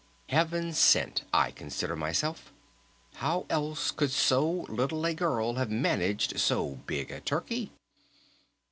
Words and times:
Heaven 0.29 0.73
sent, 0.73 1.21
I 1.31 1.51
consider 1.51 1.95
myself.... 1.95 2.51
How 3.17 3.45
else 3.51 3.91
could 3.91 4.09
so 4.09 4.65
little 4.67 5.05
a 5.05 5.13
girl 5.13 5.53
have 5.57 5.69
managed 5.69 6.39
so 6.39 6.79
big 6.87 7.11
a 7.11 7.21
turkey?" 7.21 7.71